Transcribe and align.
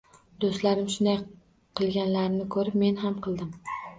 “Do‘stlarim 0.43 0.87
shunday 0.93 1.19
qilganlarini 1.81 2.47
ko‘rib, 2.57 2.81
men 2.87 2.99
ham... 3.05 3.21
qildim”. 3.29 3.55